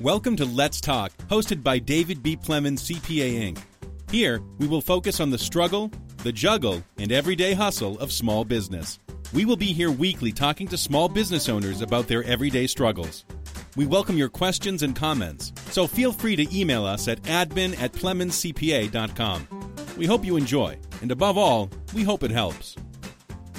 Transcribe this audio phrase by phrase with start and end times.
[0.00, 2.34] Welcome to Let's Talk, hosted by David B.
[2.34, 3.58] Plemons, CPA Inc.
[4.10, 5.90] Here, we will focus on the struggle,
[6.22, 8.98] the juggle, and everyday hustle of small business.
[9.34, 13.26] We will be here weekly talking to small business owners about their everyday struggles.
[13.76, 17.92] We welcome your questions and comments, so feel free to email us at admin at
[17.92, 19.48] plemonscpa.com.
[19.98, 22.74] We hope you enjoy, and above all, we hope it helps.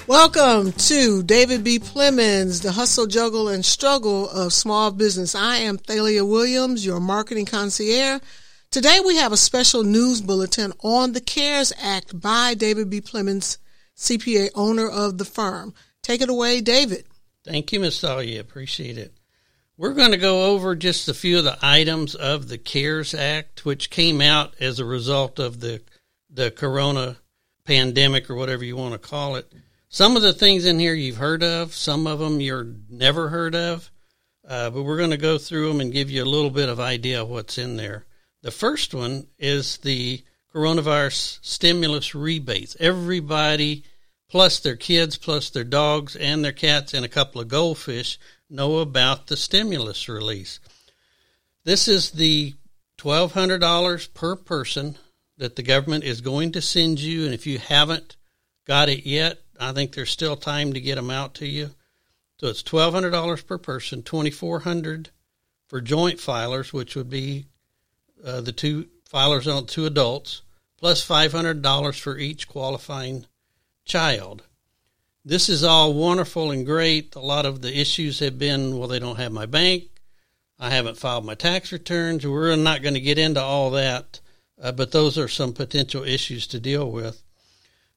[0.08, 1.78] Welcome to David B.
[1.78, 5.36] Plemons, the hustle, juggle, and struggle of small business.
[5.36, 8.20] I am Thalia Williams, your marketing concierge.
[8.72, 13.00] Today we have a special news bulletin on the CARES Act by David B.
[13.00, 13.60] Plemons,
[13.96, 15.74] CPA, owner of the firm.
[16.02, 17.06] Take it away, David.
[17.46, 18.02] Thank you, Ms.
[18.02, 18.42] Thalia.
[18.42, 19.14] Appreciate it.
[19.78, 23.66] We're going to go over just a few of the items of the CARES Act,
[23.66, 25.82] which came out as a result of the
[26.28, 27.18] the corona
[27.66, 29.52] pandemic or whatever you want to call it.
[29.94, 33.54] Some of the things in here you've heard of, some of them you're never heard
[33.54, 33.92] of,
[34.48, 36.80] uh, but we're going to go through them and give you a little bit of
[36.80, 38.06] idea of what's in there.
[38.42, 40.24] The first one is the
[40.56, 42.78] coronavirus stimulus rebates.
[42.80, 43.84] Everybody,
[44.30, 48.18] plus their kids, plus their dogs and their cats, and a couple of goldfish,
[48.50, 50.62] know about the stimulus release.
[51.66, 52.54] This is the
[52.98, 54.98] $1,200 per person
[55.38, 58.16] that the government is going to send you, and if you haven't
[58.66, 61.72] got it yet, I think there's still time to get them out to you.
[62.40, 65.10] So it's twelve hundred dollars per person, twenty four hundred
[65.68, 67.46] for joint filers, which would be
[68.26, 70.42] uh, the two filers on two adults,
[70.78, 73.26] plus five hundred dollars for each qualifying
[73.86, 74.44] child.
[75.24, 77.14] This is all wonderful and great.
[77.16, 79.84] A lot of the issues have been, well, they don't have my bank.
[80.60, 82.26] I haven't filed my tax returns.
[82.26, 84.20] We're not going to get into all that,
[84.60, 87.22] uh, but those are some potential issues to deal with.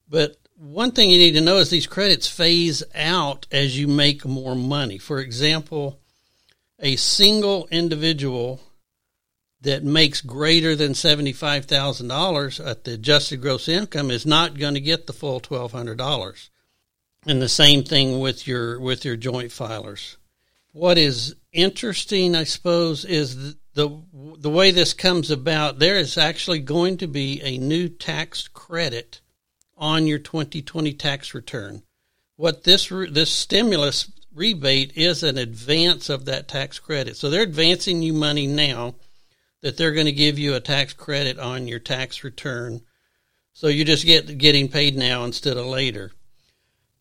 [0.06, 4.24] But one thing you need to know is these credits phase out as you make
[4.24, 4.98] more money.
[4.98, 6.00] For example,
[6.78, 8.60] a single individual
[9.60, 15.06] that makes greater than $75,000 at the adjusted gross income is not going to get
[15.06, 16.48] the full $1200.
[17.26, 20.16] And the same thing with your with your joint filers.
[20.72, 25.78] What is interesting, I suppose, is the the way this comes about.
[25.78, 29.22] There is actually going to be a new tax credit
[29.76, 31.82] on your 2020 tax return.
[32.36, 37.16] What this this stimulus rebate is an advance of that tax credit.
[37.16, 38.94] So they're advancing you money now
[39.62, 42.82] that they're going to give you a tax credit on your tax return.
[43.52, 46.12] So you just get getting paid now instead of later.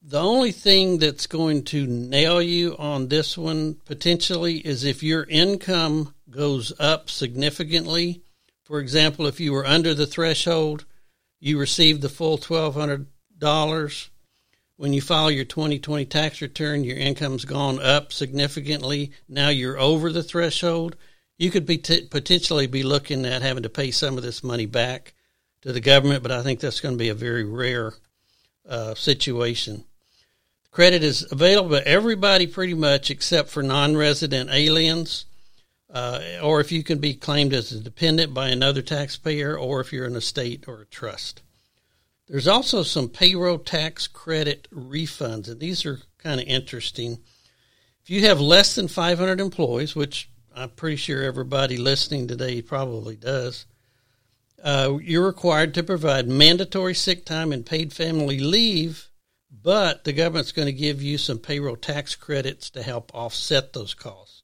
[0.05, 5.23] The only thing that's going to nail you on this one potentially is if your
[5.23, 8.21] income goes up significantly.
[8.63, 10.85] For example, if you were under the threshold,
[11.43, 14.09] you receive the full $1,200.
[14.77, 19.11] When you file your 2020 tax return, your income's gone up significantly.
[19.27, 20.95] Now you're over the threshold.
[21.37, 24.65] You could be t- potentially be looking at having to pay some of this money
[24.65, 25.15] back
[25.63, 27.91] to the government, but I think that's going to be a very rare
[28.65, 29.83] uh, situation.
[30.71, 35.25] Credit is available to everybody pretty much except for non resident aliens
[35.93, 39.93] uh, or if you can be claimed as a dependent by another taxpayer, or if
[39.93, 41.43] you're an estate or a trust.
[42.27, 47.19] There's also some payroll tax credit refunds, and these are kind of interesting.
[48.01, 53.15] If you have less than 500 employees, which I'm pretty sure everybody listening today probably
[53.15, 53.67] does,
[54.63, 59.09] uh, you're required to provide mandatory sick time and paid family leave,
[59.51, 63.93] but the government's going to give you some payroll tax credits to help offset those
[63.93, 64.42] costs.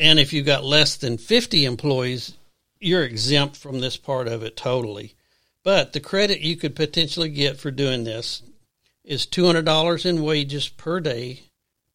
[0.00, 2.32] And if you've got less than 50 employees,
[2.80, 5.14] you're exempt from this part of it totally.
[5.62, 8.42] But the credit you could potentially get for doing this
[9.04, 11.42] is $200 in wages per day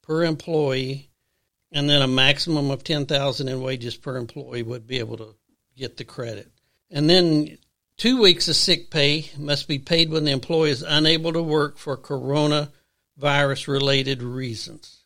[0.03, 1.09] per employee
[1.71, 5.35] and then a maximum of 10,000 in wages per employee would be able to
[5.75, 6.51] get the credit.
[6.91, 7.57] And then
[7.97, 11.79] 2 weeks of sick pay must be paid when the employee is unable to work
[11.79, 15.04] for coronavirus related reasons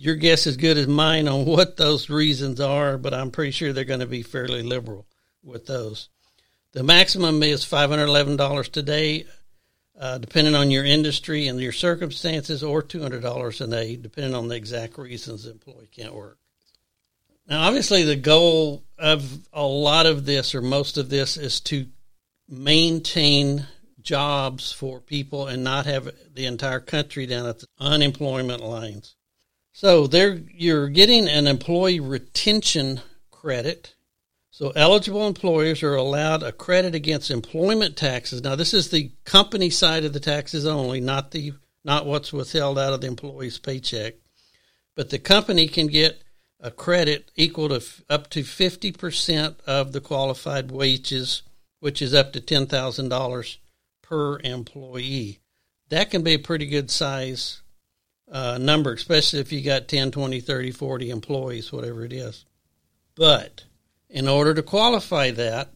[0.00, 3.74] your guess is good as mine on what those reasons are, but I'm pretty sure
[3.74, 5.06] they're going to be fairly liberal
[5.42, 6.08] with those.
[6.72, 9.26] The maximum is $511 today,
[9.98, 14.56] uh, depending on your industry and your circumstances, or $200 a day, depending on the
[14.56, 16.38] exact reasons the employee can't work.
[17.46, 21.86] Now, obviously, the goal of a lot of this, or most of this, is to
[22.48, 23.66] maintain
[24.00, 29.14] jobs for people and not have the entire country down at the unemployment lines.
[29.72, 33.00] So there you're getting an employee retention
[33.30, 33.94] credit.
[34.50, 38.42] So eligible employers are allowed a credit against employment taxes.
[38.42, 41.52] Now this is the company side of the taxes only, not the
[41.84, 44.14] not what's withheld out of the employee's paycheck.
[44.96, 46.22] But the company can get
[46.58, 51.42] a credit equal to f- up to 50% of the qualified wages,
[51.78, 53.56] which is up to $10,000
[54.02, 55.40] per employee.
[55.88, 57.62] That can be a pretty good size
[58.30, 62.44] uh, number, especially if you got 10, 20, 30, 40 employees, whatever it is.
[63.14, 63.64] But
[64.08, 65.70] in order to qualify that,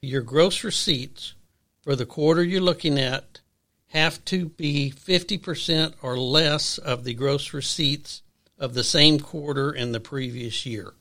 [0.00, 1.34] your gross receipts
[1.82, 3.40] for the quarter you're looking at
[3.88, 8.22] have to be 50% or less of the gross receipts
[8.58, 10.94] of the same quarter in the previous year.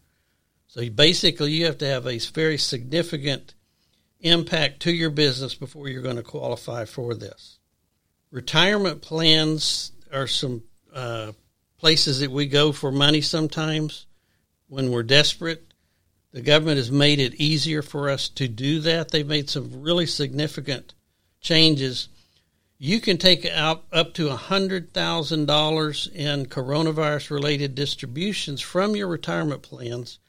[0.67, 3.53] So basically, you have to have a very significant
[4.21, 7.59] impact to your business before you're going to qualify for this.
[8.31, 10.63] Retirement plans are some
[10.93, 11.31] uh,
[11.77, 14.05] places that we go for money sometimes
[14.67, 15.65] when we're desperate.
[16.31, 19.09] The government has made it easier for us to do that.
[19.09, 20.93] They've made some really significant
[21.41, 22.09] changes.
[22.77, 30.19] You can take out up to $100,000 in coronavirus related distributions from your retirement plans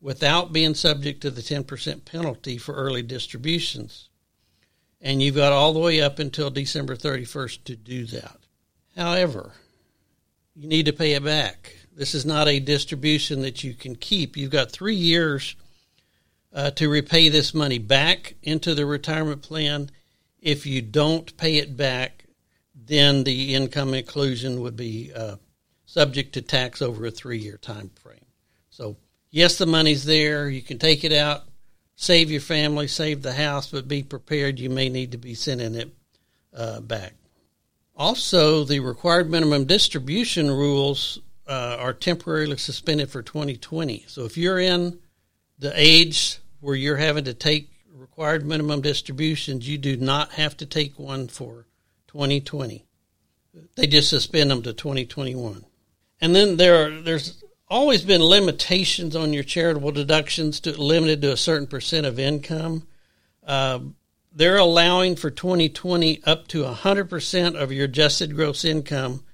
[0.00, 4.08] without being subject to the 10% penalty for early distributions.
[5.00, 8.38] And you've got all the way up until December 31st to do that.
[8.96, 9.52] However,
[10.54, 11.74] you need to pay it back.
[11.94, 14.36] This is not a distribution that you can keep.
[14.36, 15.54] You've got three years
[16.52, 19.90] uh, to repay this money back into the retirement plan.
[20.40, 22.24] If you don't pay it back,
[22.74, 25.36] then the income inclusion would be uh,
[25.86, 28.24] subject to tax over a three year time frame.
[28.70, 28.96] So,
[29.30, 30.48] yes, the money's there.
[30.48, 31.42] You can take it out,
[31.96, 34.58] save your family, save the house, but be prepared.
[34.58, 35.94] You may need to be sending it
[36.56, 37.14] uh, back.
[38.00, 44.06] Also, the required minimum distribution rules uh, are temporarily suspended for 2020.
[44.08, 44.98] So if you're in
[45.58, 50.64] the age where you're having to take required minimum distributions, you do not have to
[50.66, 51.66] take one for
[52.06, 52.86] 2020.
[53.76, 55.62] They just suspend them to 2021.
[56.22, 61.32] And then there are there's always been limitations on your charitable deductions to limited to
[61.32, 62.86] a certain percent of income.
[63.46, 63.80] Uh,
[64.32, 69.24] they're allowing for 2020 up to 100% of your adjusted gross income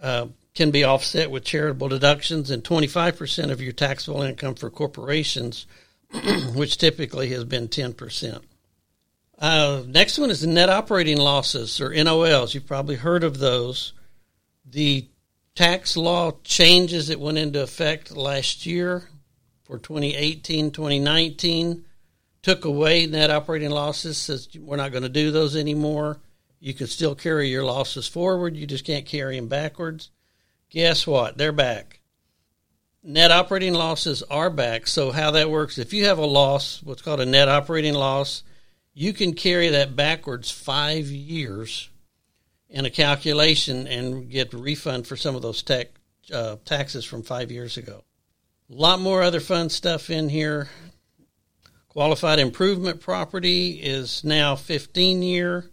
[0.00, 5.66] uh, can be offset with charitable deductions and 25% of your taxable income for corporations,
[6.54, 8.42] which typically has been 10%.
[9.38, 12.54] Uh, next one is net operating losses or NOLs.
[12.54, 13.92] You've probably heard of those.
[14.64, 15.08] The
[15.54, 19.08] tax law changes that went into effect last year
[19.64, 21.84] for 2018 2019
[22.42, 26.18] took away net operating losses, says we're not going to do those anymore.
[26.60, 30.10] You can still carry your losses forward, you just can't carry them backwards.
[30.70, 31.36] Guess what?
[31.36, 32.00] They're back.
[33.04, 34.86] Net operating losses are back.
[34.86, 38.44] So, how that works, if you have a loss, what's called a net operating loss,
[38.94, 41.90] you can carry that backwards five years
[42.70, 45.88] in a calculation and get refund for some of those tech,
[46.32, 48.04] uh, taxes from five years ago.
[48.70, 50.68] A lot more other fun stuff in here.
[51.92, 55.70] Qualified improvement property is now 15 year.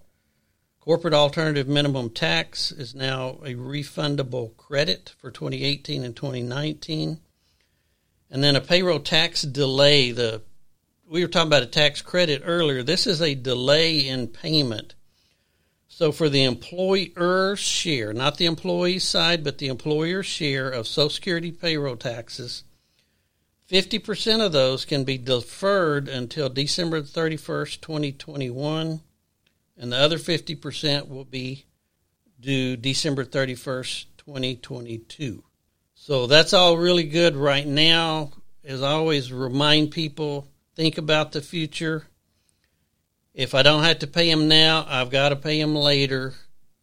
[0.82, 7.22] Corporate alternative minimum tax is now a refundable credit for 2018 and 2019.
[8.30, 10.12] And then a payroll tax delay.
[10.12, 10.42] The
[11.10, 12.84] we were talking about a tax credit earlier.
[12.84, 14.96] This is a delay in payment.
[15.88, 21.12] So for the employer's share, not the employee side, but the employer's share of Social
[21.12, 22.66] Security payroll taxes,
[23.70, 29.02] 50% of those can be deferred until December 31st, 2021,
[29.78, 31.66] and the other 50% will be
[32.40, 35.44] due December 31st, 2022.
[35.94, 38.32] So that's all really good right now.
[38.66, 42.08] As I always remind people, think about the future.
[43.36, 46.34] If I don't have to pay them now, I've got to pay them later.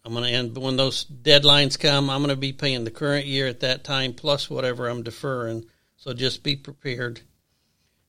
[0.04, 2.08] I'm going to end when those deadlines come.
[2.08, 5.66] I'm going to be paying the current year at that time plus whatever I'm deferring
[6.06, 7.20] so just be prepared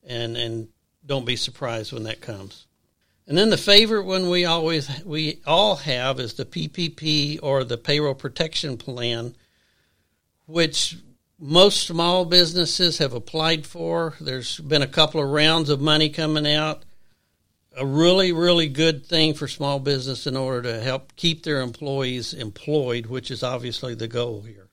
[0.06, 0.68] and and
[1.04, 2.68] don't be surprised when that comes.
[3.26, 7.78] And then the favorite one we always we all have is the PPP or the
[7.78, 9.36] payroll protection plan
[10.46, 10.98] which
[11.40, 14.14] most small businesses have applied for.
[14.22, 16.84] There's been a couple of rounds of money coming out.
[17.76, 22.34] A really, really good thing for small business in order to help keep their employees
[22.34, 24.67] employed, which is obviously the goal here.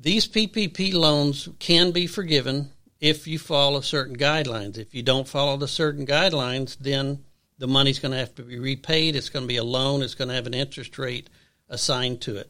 [0.00, 4.78] These PPP loans can be forgiven if you follow certain guidelines.
[4.78, 7.24] If you don't follow the certain guidelines, then
[7.58, 9.16] the money's going to have to be repaid.
[9.16, 10.02] It's going to be a loan.
[10.02, 11.28] It's going to have an interest rate
[11.68, 12.48] assigned to it.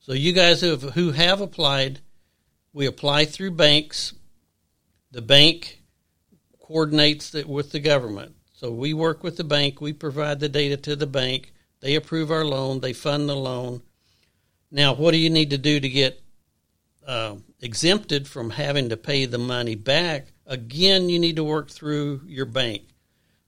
[0.00, 2.00] So you guys who have, who have applied,
[2.72, 4.12] we apply through banks.
[5.12, 5.82] The bank
[6.60, 8.34] coordinates it with the government.
[8.54, 9.80] So we work with the bank.
[9.80, 11.52] We provide the data to the bank.
[11.80, 12.80] They approve our loan.
[12.80, 13.82] They fund the loan.
[14.72, 16.20] Now, what do you need to do to get
[17.06, 22.22] uh, exempted from having to pay the money back, again, you need to work through
[22.26, 22.82] your bank.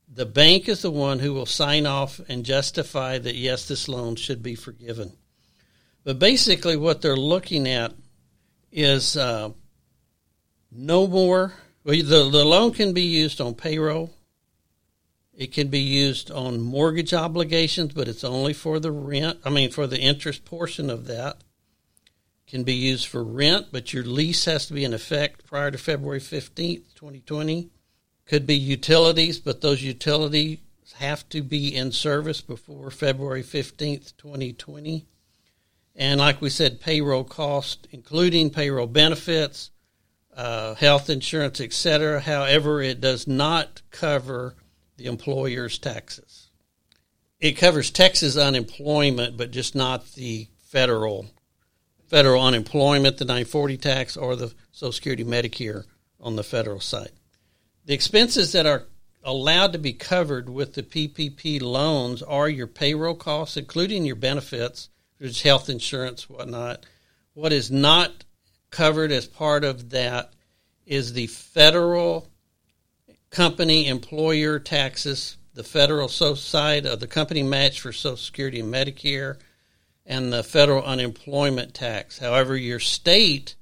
[0.07, 4.15] The bank is the one who will sign off and justify that, yes, this loan
[4.15, 5.13] should be forgiven.
[6.03, 7.93] But basically, what they're looking at
[8.71, 9.49] is uh,
[10.71, 11.53] no more.
[11.83, 14.13] Well, the, the loan can be used on payroll.
[15.33, 19.39] It can be used on mortgage obligations, but it's only for the rent.
[19.43, 21.37] I mean, for the interest portion of that.
[22.47, 25.77] Can be used for rent, but your lease has to be in effect prior to
[25.77, 27.69] February 15th, 2020.
[28.25, 30.59] Could be utilities, but those utilities
[30.97, 35.05] have to be in service before February 15th, 2020.
[35.95, 39.71] And like we said, payroll cost, including payroll benefits,
[40.35, 42.19] uh, health insurance, etc.
[42.19, 44.55] However, it does not cover
[44.97, 46.49] the employer's taxes.
[47.39, 51.27] It covers Texas unemployment, but just not the federal
[52.15, 55.83] federal unemployment, the 940 tax, or the Social Security Medicare
[56.21, 57.11] on the federal side.
[57.87, 58.85] The expenses that are
[59.21, 64.87] allowed to be covered with the PPP loans are your payroll costs, including your benefits,
[65.19, 66.85] there's health insurance, whatnot.
[67.33, 68.23] What is not
[68.71, 70.31] covered as part of that
[70.85, 72.29] is the federal
[73.29, 79.35] company employer taxes, the federal side of the company match for Social Security and Medicare,
[80.05, 82.19] and the federal unemployment tax.
[82.19, 83.55] However, your state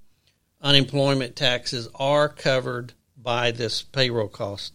[0.62, 4.74] unemployment taxes are covered by this payroll cost.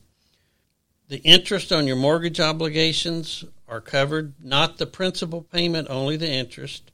[1.09, 6.91] The interest on your mortgage obligations are covered, not the principal payment, only the interest.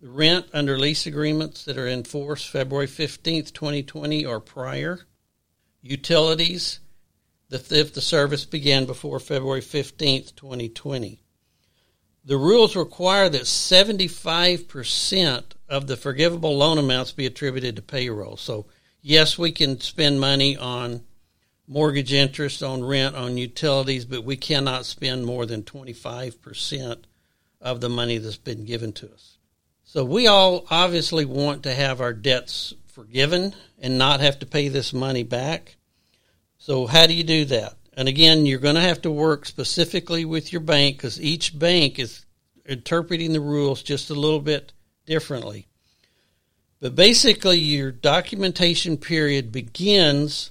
[0.00, 5.00] The rent under lease agreements that are in force February 15th, 2020 or prior.
[5.82, 6.80] Utilities,
[7.48, 11.23] the if the service began before February 15th, 2020.
[12.24, 18.36] The rules require that 75% of the forgivable loan amounts be attributed to payroll.
[18.36, 18.66] So,
[19.02, 21.02] yes, we can spend money on
[21.66, 27.04] mortgage interest, on rent, on utilities, but we cannot spend more than 25%
[27.60, 29.38] of the money that's been given to us.
[29.84, 34.68] So we all obviously want to have our debts forgiven and not have to pay
[34.68, 35.76] this money back.
[36.58, 37.74] So how do you do that?
[37.96, 41.98] And again, you're going to have to work specifically with your bank because each bank
[41.98, 42.24] is
[42.66, 44.72] interpreting the rules just a little bit
[45.06, 45.68] differently.
[46.80, 50.50] But basically, your documentation period begins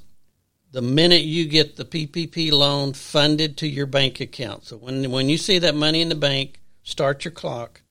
[0.71, 4.65] the minute you get the PPP loan funded to your bank account.
[4.65, 7.81] So when when you see that money in the bank, start your clock.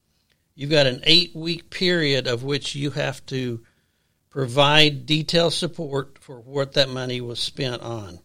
[0.55, 3.63] You've got an 8-week period of which you have to
[4.29, 8.19] provide detailed support for what that money was spent on.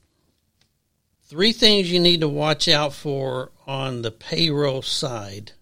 [1.28, 5.52] Three things you need to watch out for on the payroll side.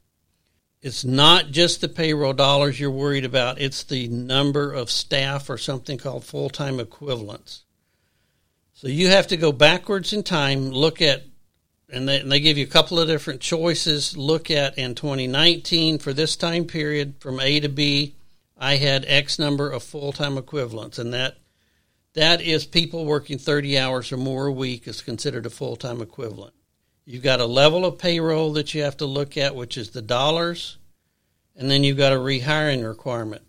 [0.80, 5.58] It's not just the payroll dollars you're worried about, it's the number of staff or
[5.58, 7.64] something called full time equivalents.
[8.74, 11.24] So you have to go backwards in time, look at,
[11.90, 14.16] and they, and they give you a couple of different choices.
[14.16, 18.14] Look at in 2019 for this time period from A to B,
[18.56, 21.38] I had X number of full time equivalents, and that
[22.16, 26.00] that is people working 30 hours or more a week is considered a full time
[26.00, 26.54] equivalent.
[27.04, 30.00] You've got a level of payroll that you have to look at, which is the
[30.00, 30.78] dollars,
[31.54, 33.42] and then you've got a rehiring requirement.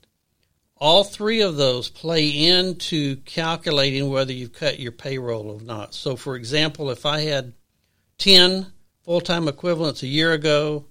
[0.76, 5.94] All three of those play into calculating whether you've cut your payroll or not.
[5.94, 7.54] So, for example, if I had
[8.18, 8.68] 10
[9.06, 10.86] full time equivalents a year ago,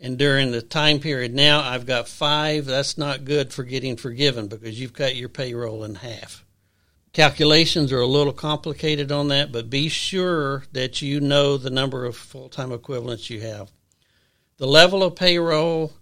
[0.00, 4.48] and during the time period now I've got five, that's not good for getting forgiven
[4.48, 6.45] because you've cut your payroll in half.
[7.16, 12.04] Calculations are a little complicated on that, but be sure that you know the number
[12.04, 13.72] of full time equivalents you have.
[14.58, 15.94] The level of payroll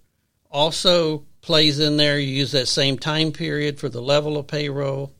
[0.50, 2.18] also plays in there.
[2.18, 5.12] You use that same time period for the level of payroll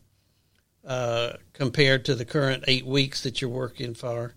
[0.85, 4.35] uh, compared to the current eight weeks that you're working for.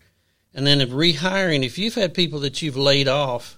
[0.54, 3.58] And then if rehiring, if you've had people that you've laid off,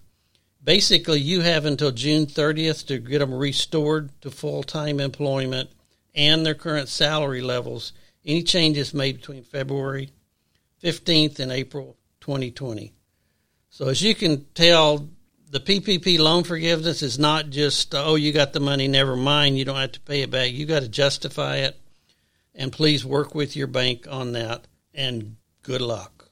[0.64, 5.72] basically you have until June 30th to get them restored to full time employment
[6.20, 7.94] and their current salary levels.
[8.26, 10.12] Any changes made between February
[10.84, 12.94] 15th and April 2020.
[13.70, 15.08] So as you can tell,
[15.50, 19.66] the PPP loan forgiveness is not just oh you got the money never mind you
[19.66, 21.76] don't have to pay it back you got to justify it
[22.54, 26.30] and please work with your bank on that and good luck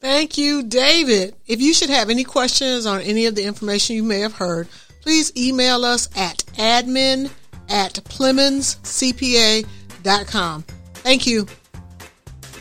[0.00, 4.02] thank you david if you should have any questions on any of the information you
[4.02, 4.66] may have heard
[5.00, 7.30] please email us at admin
[7.70, 10.62] at plemonscpa.com
[10.94, 11.46] thank you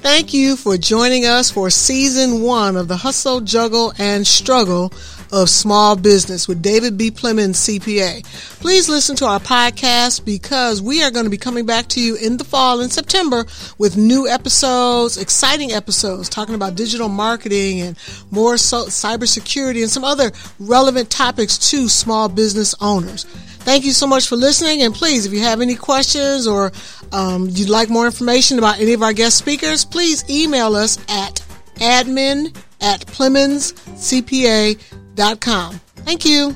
[0.01, 4.93] Thank you for joining us for season one of the Hustle, Juggle, and Struggle
[5.33, 7.11] of small business with David B.
[7.11, 8.23] Plemons, CPA.
[8.61, 12.15] Please listen to our podcast because we are going to be coming back to you
[12.15, 13.45] in the fall in September
[13.77, 17.97] with new episodes, exciting episodes talking about digital marketing and
[18.31, 23.25] more so- cybersecurity and some other relevant topics to small business owners.
[23.59, 24.81] Thank you so much for listening.
[24.83, 26.71] And please, if you have any questions or
[27.11, 31.43] um, you'd like more information about any of our guest speakers, please email us at
[31.75, 35.79] admin at PlemonsCPA.com.
[36.05, 36.55] Thank you.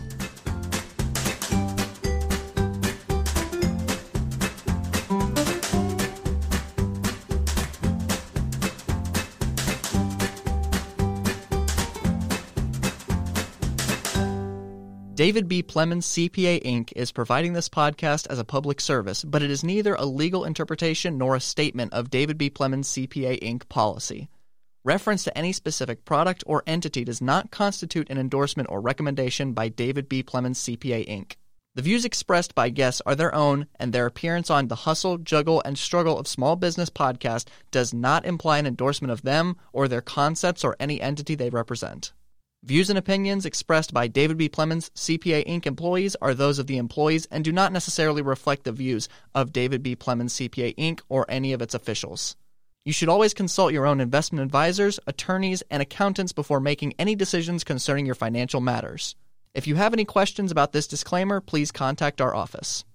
[15.16, 15.62] David B.
[15.62, 16.92] Plemons CPA Inc.
[16.96, 21.20] is providing this podcast as a public service, but it is neither a legal interpretation
[21.20, 22.50] nor a statement of David B.
[22.50, 23.70] Plemons CPA Inc.
[23.70, 24.28] policy.
[24.84, 29.70] Reference to any specific product or entity does not constitute an endorsement or recommendation by
[29.70, 30.24] David B.
[30.24, 31.34] Plemons CPA Inc.
[31.76, 35.62] The views expressed by guests are their own, and their appearance on the Hustle, Juggle,
[35.64, 40.02] and Struggle of Small Business podcast does not imply an endorsement of them or their
[40.02, 42.14] concepts or any entity they represent.
[42.66, 44.48] Views and opinions expressed by David B.
[44.48, 45.66] Plemons, CPA Inc.
[45.66, 49.84] employees are those of the employees and do not necessarily reflect the views of David
[49.84, 49.98] B.
[49.98, 51.02] Plemons, CPA Inc.
[51.10, 52.38] or any of its officials.
[52.86, 57.66] You should always consult your own investment advisors, attorneys, and accountants before making any decisions
[57.66, 59.18] concerning your financial matters.
[59.54, 62.86] If you have any questions about this disclaimer, please contact our office.